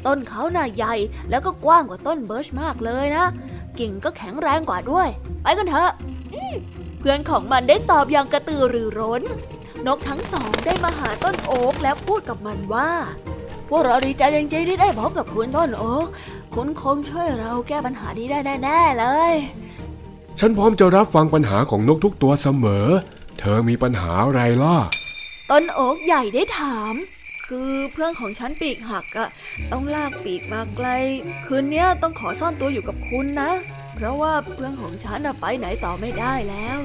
[0.05, 0.95] ต้นเขาน่าใหญ่
[1.29, 3.25] แล้วก็กว้างกว่าต้นเบิร์ชมากเลยนะ
[3.79, 5.07] กิ่งก็แข็งแรงกว่าด้วย
[5.43, 5.91] ไปกันเถอะ
[6.99, 9.23] เพื่อนของมันได้ตอบอย่างกระตือรือร้น
[9.87, 12.91] นกทั้งสองได้มาหาต้นโอ๊กแล้วพูดกับมันว่า
[13.69, 16.07] พวกเราดีใจจริงๆที่ได้พบกับคุณต้นโอ๊ก
[16.55, 19.33] คุณคงช่วยเราแก้ปัญหานี้ได้แน่ๆเลย
[20.39, 22.87] ฉันพร้อมจะรับฟังปัญหาของนกทุกตัวเสมอ
[23.39, 24.77] เธอมีปัญหาอะไรล่ะ
[25.51, 26.93] ต้นโอ๊กใหญ่ได้ถาม
[27.47, 29.29] คือเพื่อนของฉันปีกหักอะ
[29.71, 30.87] ต้องลากปีกมาไกล
[31.45, 33.51] คืนเนี้ยต้องขอซ่อนตัวอยู่กับคุณนะ
[33.95, 36.77] เพราะว่าเพื่อนของฉันอะไปไหนต่อไม่ได้แล้ว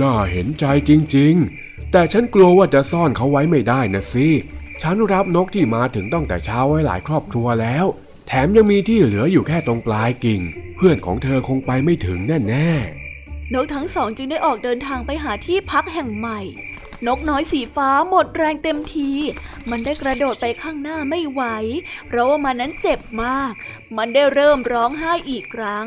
[0.00, 4.28] น่าเห็นใจจริงๆ แต่ฉันกลัวว่าจะซ่อนเขาไว้ไม่ได้นะสิ
[4.82, 7.86] ฉันรับนกที่มาถึงตั้งแต่เช้าไว้หลายครอบครัวแล้ว
[8.26, 10.40] แถมยังมีที่เหลืออยู่แค่ตรงปลายกิ่ง
[10.76, 12.18] เพื่อนของเธอคงไปไม่ถึง
[12.48, 16.40] แน่ๆนกทั้งสองจึงได้ออกเดินทางไปหาที่พักแห่งใหม่
[17.06, 19.10] นกน้อยสีฟ้าหมดแรงเต็มที
[19.70, 21.42] มันได้กระโดดไปข้างหน้าไม่ไหว
[22.06, 23.52] เพราะว่ามันนั้นเจ็บมาก
[23.96, 25.86] มันได้เริ่มร้องไห้อีกครั้ง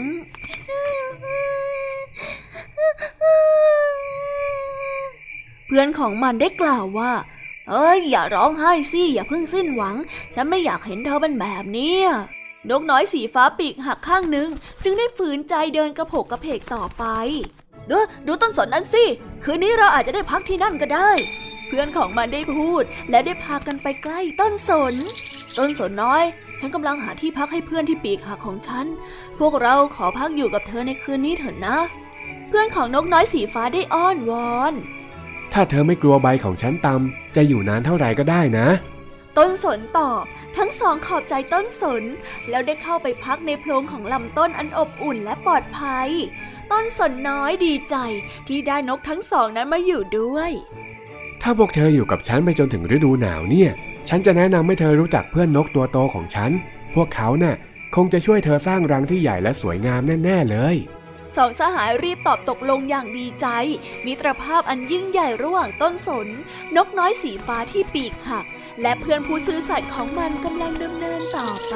[5.65, 7.13] เพื่อนของมันได้กล่าวว่า
[7.69, 9.95] เอ้ยอย่าร้องไห้สิอย่าเพิ่งสิ้นหวัง
[10.36, 11.97] ฉันไม่อยากเห็นเธอเป็นแบบนี้
[12.69, 14.49] นกน้อยสีฟ้าปีกหักข้างหนึ่ง
[14.84, 17.04] จึงได้ฝืนใจเดินกระโผกกระเพกต่อไป
[17.89, 19.06] ดูดูต้นสนนั้นสิ
[19.43, 21.12] คืนนี้เราอาจจะได้พักที่นั่นก็ได้
[21.67, 24.93] เพื่อนของมันได้พูด และได้พากันไปใกล้ต้นสน
[25.58, 26.24] ต้นสนน้อย
[26.60, 28.86] ฉันกำลังหาที่พักให้เพื่อนที่ปีกหักของฉัน
[29.39, 31.78] พวกเราขอพักอยู่กับเธอในคืนนี้เถอะนะ
[32.48, 34.74] เพื่อนของนกน้อยสีฟ้าได้อ้อนวอน
[35.54, 38.67] ถ้าเธอไม่กลัวใบของฉันตำจะอยู่นานเท่าไหร่ก็ได้นะ
[39.38, 40.24] ต้นสนตอบ
[40.58, 42.04] ทั้งสองขอบใจต้นสน
[42.50, 46.10] แล้วได้เข้าไปพักในโพรงของลำต้นอันอบอุ่นและปลอดภัย
[46.71, 47.95] ต้นสนน้อยดีใจ
[48.47, 50.52] ที่ได้นกทั้งสองนั้นมาอยู่ด้วย
[51.41, 53.71] ถ้าพวกเธออยู่กับฉันไปจนถึงฤดูหนาวเนี่ย
[54.10, 56.52] ฉันจะแนะนำให้เธอรู้จักเพื่อนนกตัวโตของฉัน
[56.95, 57.56] พวกเขาน่ะ
[57.95, 60.76] คงจะช่วยเธอสร้างรังที่ใหญ่และสวยงามแน่ ๆ เลย
[61.38, 63.47] สองสหายรีบตอบตกลงอย่างดีใจ
[64.06, 66.28] มิตรภาพอันยิ่งใหญ่ระหว่างต้นสน
[66.76, 68.45] นกน้อยสีฟ้าที่ปีกหัก
[68.82, 71.76] และเพื่อนผู้ซื่อสัตย์ของมันกำลังดำเนินต่อไป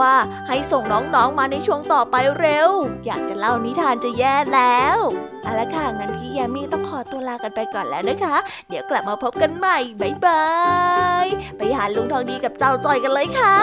[0.47, 2.69] ให้ส่งน้องๆมาในช่วงต่อไปเร็ว
[3.05, 4.97] อยากจะเล่านิทานจะแย่แล้ว
[5.43, 8.35] เอาละค่ะงั้นพี่ยามีต้องขอตัวลากันไปก่อนแล้วนะคะ
[8.69, 10.45] เดี๋ยวกลับมาพบกันใหม่บ๊ายบา
[11.23, 11.25] ย
[11.57, 13.55] ไปหาลุงทองดีกับเจ้าจอยกันเลยค่ะ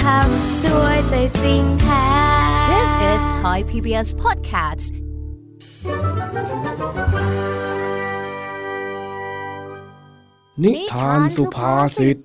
[0.00, 2.04] ทำด้วยใจจริงแท้
[2.70, 4.92] This is Thai PBS Podcast
[10.62, 12.16] นิทานสุภาษิต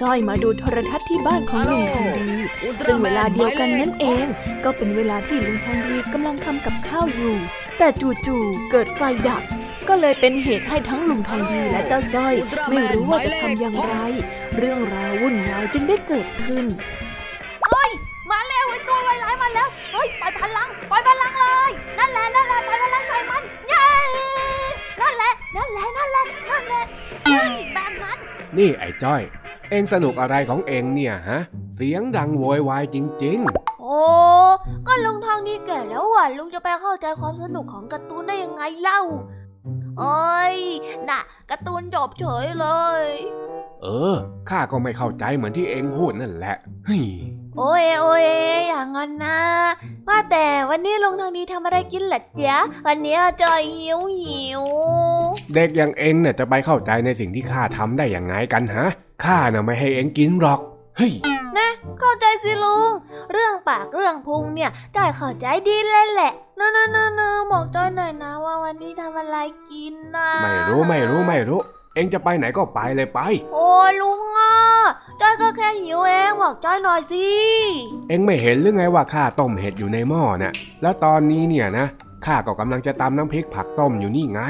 [0.00, 2.38] จ้าจ้อยมาดูโทรทัศน์ที่บ้านของลุงทองดี
[2.86, 4.24] ซึ่งเวลาเดียวกันนั่นเอง
[4.64, 7.34] ก็เป็นเวลาที่ลุงทองดีกำลังทำกับข้าวอยู่
[7.78, 7.88] แต่
[8.26, 9.42] จู่ๆเกิดไฟดับ
[9.88, 12.34] ก็เลยเป็นเหตุให้ทั้งลุงทองดีและเจ้าจ้อย
[12.68, 13.94] ไม่รู้ว่าจะทำอย่างไร
[14.58, 16.66] เรื่องราววุ่นวายจึงได้เกิดขึ้น
[18.30, 23.86] มาแล้วไอ้ตัวไวร้ายมาแล้วเฮ้ยปล่อยพลังปล่อยพลังเลย นั่นแหละนั่นแหละปล่อยพลังใส่มันเย้
[25.00, 26.82] นั่นแหละนั่นแหละนั่นแหละนั่นแหละ
[27.24, 28.18] เฮ้ยแบบนั้น
[28.56, 29.22] นี่ไอ้จ้อย
[29.70, 31.40] เองสนุกอะไรของเองเนี่ยฮะ
[31.76, 33.38] เสียงดังโวยวายจริง
[33.80, 34.00] โอ้
[34.86, 39.00] ก็ลุงทองดีแก่แล้วอะลุงจะไปเข้าใจความสนุกของการ์ตูนได้ยังไงเล่า
[40.00, 40.56] เอ้ย
[41.08, 42.66] น่ะการ์ตูนจบเฉยเล
[43.02, 44.16] ยๆเออ
[44.48, 46.56] ข้าก็ไม่เข้าใจเหมือนที่เองพูดนั่นแหละ
[46.86, 47.04] เฮ้ย
[47.58, 48.26] โอ้ยโอ้ย
[48.68, 49.40] อย่างนั้นนะ
[50.08, 54.62] ว่าแต่วันนี้ลุงทองดีทำอะไรกินล่ะจ๊ะวันนี้จอยหิวหิว
[55.54, 58.86] เด็กอย่างเองเนี่ยจะไปเข้าใจในสิ่งที่ข้าทำได้อย่างไงกันฮะ
[59.24, 60.60] ข้าน่ะไม่ให้เองกินหรอก
[60.96, 61.12] เฮ้ย
[61.58, 62.90] นะ เข้าใจสิลุง
[63.32, 69.36] เรื่องปากเรื่องพุงเนี่ยจอยเข้าใจดีเลยแหละนะนะนะนะบอกจอยหน่อยนะว่าวันนี้ทำอะไร
[69.70, 73.20] กินนะไม่รู้ไม่รู้ไม่รู้เองจะไปไหนก็ไปเลยไป
[73.54, 74.54] โอ้ยลุงอะ
[75.20, 77.26] จอยก็แค่หิวเองบอกจอยหน่อยสิ
[78.08, 81.86] เองไม่เห็นหรือไงว่าข้าต้มเห็ดอยู่ในหม้อน่ะ แล้วตอนนี้เนี่ยนะ
[82.26, 84.40] ข้าก็กำลังจะตำน้ำพริกผักต้มอยู่นี่ไง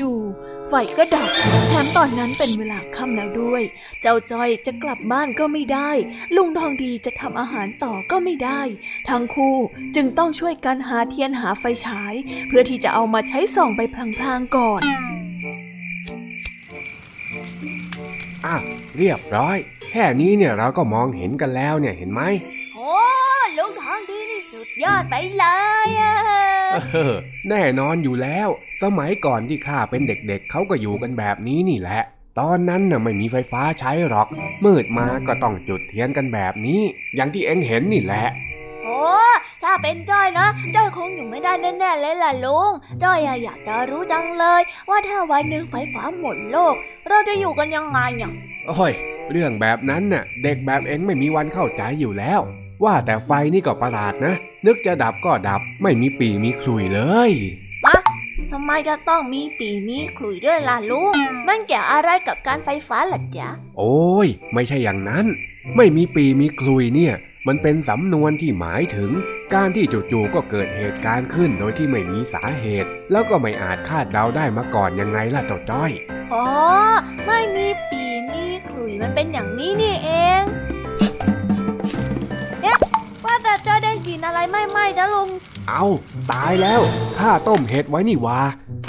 [0.00, 1.28] จู่ๆไฟก็ดับ
[1.68, 3.62] แถมตอนนั้นเป็นเวลาค่ำแล้วด้วย
[4.02, 5.90] เจ้าจ้อยจะกลับบ้านก็ไม่ได้
[6.36, 8.60] ลุงทองดีจะทำอาหารต่อก็ไม่ได้
[9.08, 9.56] ทั้งคู่
[9.96, 12.14] จึงต้องช่วยกันหาเทียนหาไฟฉาย
[12.48, 14.82] เพื่อที่จะเอามาใช้ส่องไปพลางๆก่อน
[18.44, 18.56] อะ
[18.96, 19.56] เรียบร้อย
[19.90, 22.22] แค่นี้เนี่ยเราก็มองเห็นกันแล้วเนี่ยเห็นไหม
[22.74, 22.94] โอ้
[23.58, 25.44] ลุงทองดีนี่สุดดยอดไปเล
[25.86, 26.16] ยอะ
[26.92, 27.14] เออ
[27.48, 28.48] แน่นอนอยู่แล้ว
[28.82, 32.02] สมัยก่อนที่ข้าเป็นเด็กๆเขาก็อยู่กันแบบนี้นี่แหละ
[32.40, 34.28] ตอนนั้นน่ะไม่มีไฟฟ้าใช้หรอก
[34.64, 36.80] มืดมาก็ต้องจุดเทียนกันแบบนี้
[37.14, 38.26] อย่างที่เอ็งเห็นนี่แหละ
[38.84, 39.02] โอ้
[39.62, 42.70] ถ้าเป็นจ้อยนะจ้อยคงอยู่ไม่ได้แน่ๆเลยล่ะลุง
[43.02, 46.74] จ้อยอะอยากจะรู้จังเลย ว่าถ้าวันหนึ่งไฟฟ้าหมดโลก
[47.08, 48.30] เราจะอยู่กันยังไงเนี่ย
[48.68, 48.92] โอ้ย
[49.30, 52.40] เรื่องแบบนั้นน่ะ เด็กแบบเอ็งไม่มีวันเข้าใจอยู่แล้ว
[52.84, 54.34] ว่าแต่ไฟนี่ก็ประหลาดนะ
[54.66, 57.32] นึกจะดับก็ดับไม่มีปีมีขลุยเลย
[57.84, 57.96] มะ
[58.52, 61.14] ทำไมจะต้องมีปีมีขลุ่ยด้วยล่ะลุง
[61.46, 65.26] มันเกี่ยวอะไรกับการไฟฟ้าล่ะจ๊ะ โอ้ย ไม่ใช่อย่างนั้น
[65.76, 67.14] ไม่มีปีมีคลุยเนี่ย
[67.48, 69.10] มันเป็นสำนวนที่หมายถึง
[69.54, 75.90] การที่จู่ๆก็เกิดเหตุการณ์ขึ้นโดยที่ไม่มีสาเหตุ แล้วก็ไม่อาจคาดเดาได้มาก่อนยังไงล่ะเจ้าจ้อย
[76.34, 76.46] อ๋อ
[77.26, 80.42] ไม่มีปีมีขลุ่ยมันเป็นอย่างนี้นี่เอง
[82.62, 82.76] เอ๊ะ
[83.24, 85.28] ว่าแต่จ้อยได้กลินอะไรไหม้ๆนะลุง
[85.68, 85.84] เอา
[86.32, 86.80] ตายแล้ว
[87.18, 88.40] ข้าต้มเห็ดไว้นี่หวา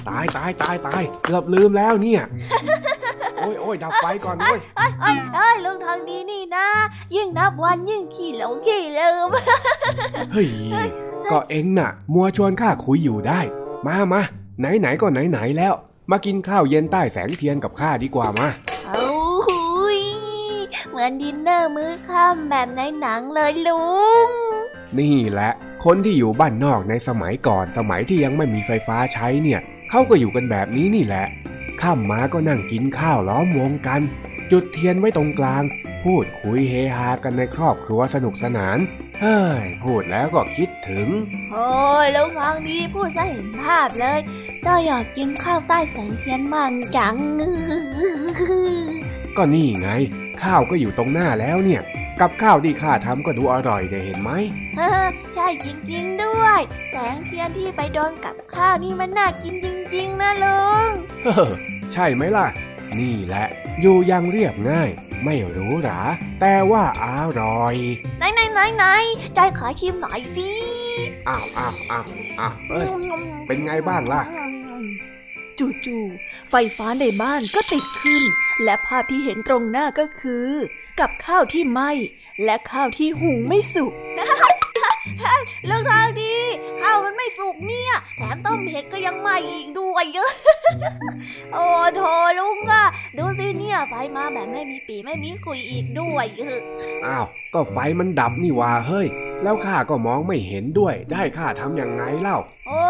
[0.09, 2.21] ตายตายตายตายเกือบลืมแล้วเนี่ย
[3.75, 6.67] โอ้ยโอ้ยดับไฟก่อนด้วยเอ้ยเอ้ยเอ้ยลุงทางนี้นี่นะ
[7.15, 9.29] ยิ่งนับวันยิ่งขี้หลงขี้ลืม
[10.33, 10.47] เฮ้ย
[11.31, 13.39] ก็เอ็งน่ะ มัวชวนข้าคุยอยู่ได้
[13.85, 14.21] มามา
[14.59, 15.73] ไหนไหนๆก็ไหนไหนๆแล้ว
[16.11, 18.47] มากินข้าวเย็นใต้แสงเทียนกับข้าดีกว่ามา
[18.87, 19.07] เอา
[19.47, 19.61] หุ
[19.97, 19.99] ย
[20.89, 23.83] เหมือนดินเนอร์มื้อค่ำแบบในหนังเลยลุ
[24.27, 24.29] ง
[24.99, 25.51] นี่แหละ
[25.85, 31.25] คนที่อยู่บ้านนอกในสมัยก่อนสมัยที่ยังไม่มีไฟฟ้าใช้เนี่ยเขาก็อยู่กันแบบนี้นี่แหละ
[31.81, 34.01] ข้ามมาก็นั่งกินข้าวล้อมวงกัน
[34.51, 35.63] จุดเทียนไว้ตรงกลาง
[36.03, 38.77] พูดคุยเฮฮากันในครอบครัวสนุกสนาน
[39.21, 41.07] เฮ้ย พูดแล้วก็คิดถึง
[41.51, 41.69] โอ้
[42.05, 44.19] ยลุงทางนี้พูดซะเห็นภาพเลย
[44.61, 47.15] เจ้าอยากกินข้าวใต้แสงเทียนมั่งจัง
[49.37, 49.89] ก็นี่ไง
[50.41, 51.81] ข้าวก็อยู่ตรงหน้าแล้วเนี่ย
[52.21, 54.31] กับข้าวที่ข้าทำก็ดูอร่อยได้เห็นไหม
[54.77, 56.59] เออใช่จริงๆด้วย
[56.91, 60.85] แสงเทียนที่ไปโดนกับข้าวนี่มันน่ากินจริง ๆ นะลุง
[61.23, 61.51] เฮ้อ
[61.93, 62.47] ใช่ไหมล่ะ
[62.99, 63.45] นี่แหละ
[63.81, 64.89] อยู่อยังเรียบง่าย
[65.23, 65.99] ไม่หรูหรา
[66.41, 67.05] แต่ว่าอ
[67.39, 67.75] ร่อย
[68.17, 68.85] ไหนไหนไหนไหน
[69.35, 70.49] ใจขอชิมหน่อยสิ
[71.27, 72.05] อ้าวอ้าวอ้าว
[72.39, 72.87] อ้าวเอ้ย
[73.47, 74.21] เป็นไงบ้างล่ะ
[75.59, 78.23] จู่ๆไฟฟ้าในบ้านก็ติดขึ้น
[78.63, 80.49] และภาพที่เห็นตรงหน้าก็คือ
[80.99, 81.91] กับข้าวที่ไหม้
[82.43, 83.93] และข้าวที่หุงไม่สุก
[85.65, 86.33] เรื่องทางดี
[86.81, 90.31] ข้าวมันไม่สุกเนี่ย แถมต้มเห็ดก็ยังไหม้อีกด้วยเยอะ
[91.53, 91.65] โอ้
[91.95, 92.01] โถ
[92.39, 92.85] ลุงอะ
[93.17, 96.59] ดูสิเนี่ยไฟมาแบบไม่มีปีไม่มีคุยอีกด้วยเออ
[97.05, 99.07] อ้าว ก็ไฟมันดับนี่หว่าเฮ้ย
[99.43, 102.37] แล้วข้าก็มองไม่เห็นด้วย จะให้ข้าทำยังไงเล่า
[102.67, 102.81] โอ้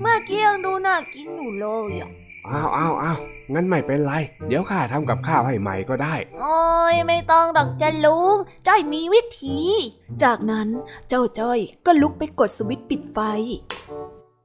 [0.00, 2.10] เมื่อกี้ยังดูน่ากินอยู่เลยอะ
[2.46, 3.18] อ้าวอ้าวอ้าว
[3.54, 4.12] งั้นไม่เป็นไร
[4.48, 6.58] เดี๋ยวข้าทำกับข้าวให้ใหม่ก็ได้ โอ้
[6.94, 8.36] ยไม่ต้องดอกจะลุง
[8.66, 9.60] จ้อยมีวิธี
[10.22, 10.68] จากนั้น
[11.08, 13.18] เจ้าจ้อยก็ลุกไปกดสวิตช์ปิดไฟ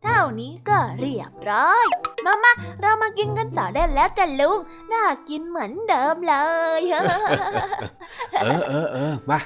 [0.03, 1.87] เท่านี้ก็เรียบร้อย
[2.25, 4.59] มามาเรามากินกันต่อได้แล้วจ้ะลุง
[4.91, 6.35] น่ากินเหมือนเดิมเล
[6.79, 6.81] ย
[8.41, 9.39] เออเออเออมา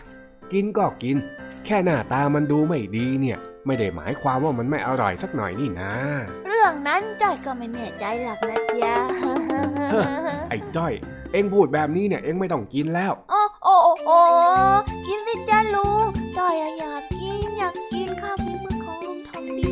[0.52, 1.18] กินก็กิน
[1.66, 3.38] แค่หน้าตามันดูไม่ดีเนี่ย
[3.68, 5.94] ไม่ได้หมายความว่ามันไม่อร่อยสักหน่อยนี่นะ
[6.48, 8.96] เรื่องนั้นจ้อยก็ไม่แน่ใจหรอกนะจ๊ะ
[10.50, 10.94] ไอ้จ้อย
[11.32, 14.20] เอ็งพูดแบบนี้เนี่ยเอ็งไม่ต้องกินแล้ว โอ้โอ้โอ้โอ้
[15.08, 19.72] กินสิจ้ะลุงจ้อยอะอยากกินอยากกินข้าวฝีมือของลุงทองดี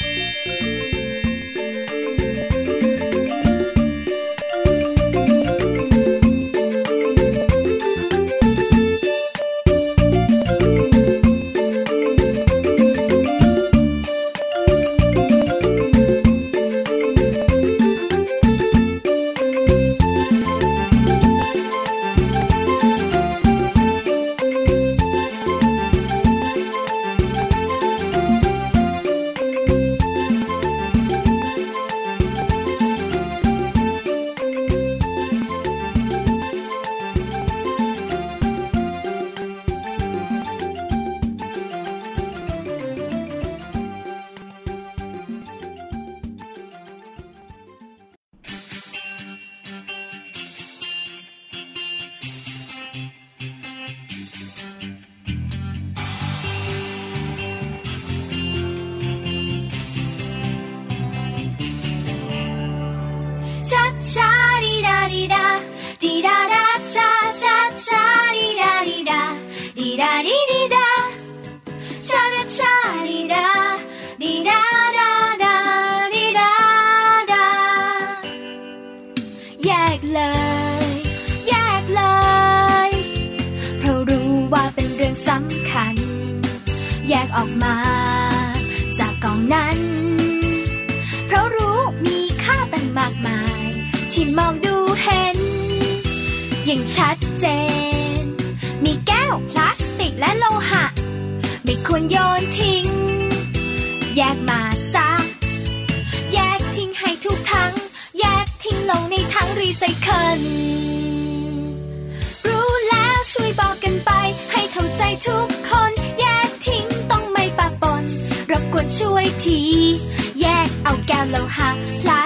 [119.81, 119.93] ที่
[120.41, 121.69] แยกเอาแก้วโลหะ
[122.01, 122.20] พลา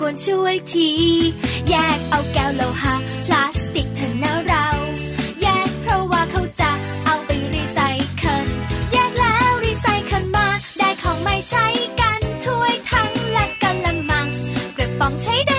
[0.00, 0.90] กวนช่วยที
[1.68, 2.94] แยกเอาแก้วโลหะ
[3.26, 4.66] พลาสติกเถอะนะเรา
[5.42, 6.70] แยกเพราะว่าเขาจะ
[7.06, 7.78] เอาไปรีไซ
[8.16, 8.46] เคิล
[8.92, 11.66] แยกแล้วรีไซเคิลมา ได้ของไม่ใช้
[12.00, 14.26] กันถ้วยทั้งและกะละมัง
[14.76, 15.58] กระป๋องใช้ได้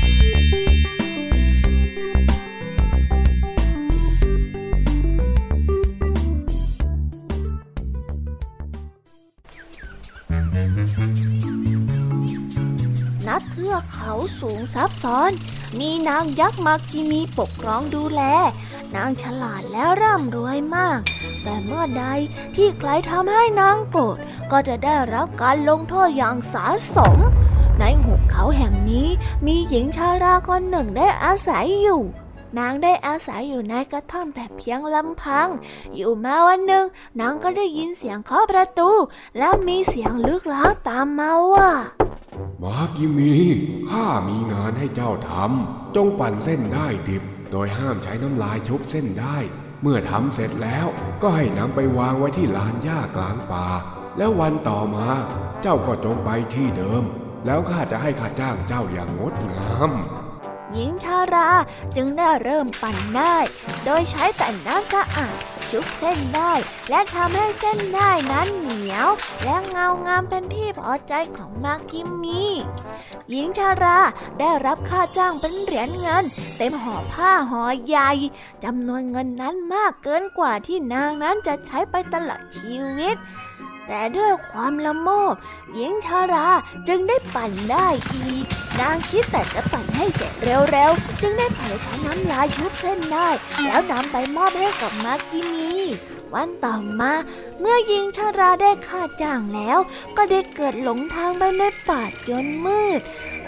[13.27, 15.31] ณเทือกเขาสูงซับซ้อน
[15.79, 18.21] มีนางยักษ์มากิมีปกครองดูแล
[18.95, 20.99] นางฉลาดและร่ำรวยมาก
[21.43, 22.05] แต่เมื่อใด
[22.55, 24.17] ที่ใครทำให้นางโกรธ
[24.51, 26.65] ก็จะได้รับการลงโทษอย่างสา
[26.95, 27.17] สม
[27.79, 29.07] ในหุบเขาแห่งนี้
[29.45, 32.01] มีหญิงชาราคนหนึ่งได้อาศัยอยู่
[32.57, 35.47] นางได้อาศัยอยู่ในกระท่อมแต่เพียงลำพัง
[35.95, 36.85] อยู่มาวันหนึ่ง
[37.19, 38.91] นางก็ได้ยินเสียงเคาะประตู
[39.37, 41.69] แล้วมีเสียงลึกลับตามมาว่า
[42.63, 43.33] มากิมี
[43.89, 49.37] ข้ามีงานให้เจ้าทำจงปั่นเส้นได้ดิบ โดยห้ามใช้น้ำลายชุบเส้นได้
[49.81, 50.87] เมื่อทำเสร็จแล้ว
[51.21, 53.67] ก็ให้นำไปวางไว้ที่ลานหญ้ากลางป่า
[54.17, 55.07] แล้ววันต่อมา
[55.61, 57.03] เจ้าก็จงไปที่เดิม
[57.45, 59.91] แล้วข้าจะให้ข้าจ้างเจ้าอย่างงดงาม
[60.73, 61.49] หญิงชารา
[61.95, 63.37] จึงได้เริ่มปั่นได้
[63.85, 65.37] โดยใช้แต่น้ำสะอาด
[65.71, 66.53] ชุบเส้นได้
[66.89, 69.09] และทำให้เส้นได้นั้นเหนียว
[69.43, 72.45] และเงางามเป็นที่พอใจของมากิมมี
[73.29, 73.99] หญิงชารา
[74.39, 76.23] ได้รับค่าจ้างเป็นเหรียญเงิน
[76.57, 78.11] เต็มห่อผ้าห่อใหญ่
[78.63, 83.15] จำนวนเงินนั้นมากเกินกว่าที่นางนั้นจะใช้ไปตลอดชีวิต
[83.87, 85.33] แต่ด้วยความละโมบ
[85.73, 86.47] หญิงชารา
[86.87, 88.45] จึงได้ปั่นได้อีก
[88.79, 93.29] นางคิดแต่จะปั่นให้เสร็จเร็วๆ จึงได้เผยใช้น้ำลายชุบเส้นได้
[93.63, 95.73] แล้วนำไปมอบให้กับมากิมี
[96.33, 97.13] วันต่อมา
[97.59, 99.79] เมื่อหญิงชาราได้ค่าจ้างแล้ว
[100.17, 103.01] ก็ได้เกิดหลงทางไปในป่าจนมืด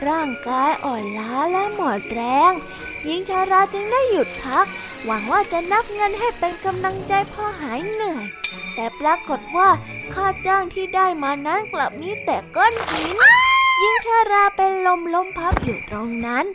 [0.07, 2.21] ร่างกายอ่อนล้าและหมดแร
[2.51, 2.53] ง
[3.03, 4.65] หญิงชาราจึงได้หยุดพัก
[5.05, 8.25] หวังว่าจะนับเงินให้เป็นกำลังใจพ่อหายเหนื่อย
[8.75, 9.69] แต่ปรากฏว่า
[10.13, 13.17] ค่าจ้างที่ได้มานั้นกลับมีแต่ก้อนหิน
[13.81, 16.45] ยิ่งชาราเป็นลมล้มพับอยู่ตรงนั้น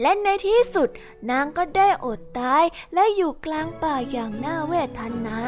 [0.00, 0.88] และในที่สุด
[1.30, 5.40] นางก็ได้อดตายและอยู่กลางป่าอย่างน่าเวทนา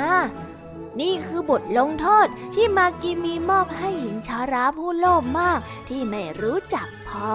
[1.01, 7.35] นี่คือบทลงโทษที่มากิมีมอบให้หญิงชาราผู้โลภมากที่ไม่รู้จักพอ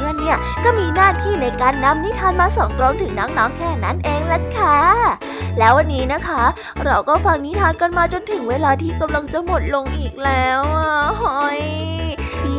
[0.11, 4.77] อนเนี่ยก็มีหน้าที่ในการนำนิทานมาส่งตรงถึงน้องๆแค่นั้นเองล่ะค่ะ
[5.59, 6.43] แล้ววันนี้นะคะ
[6.85, 10.91] เราก็ฟังนิทานกันมาจนถึงเวลาที่กำลังจะหมดลงอีกแล้วอะ
[11.21, 11.59] หอย